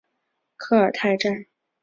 [0.55, 1.45] 科尔泰站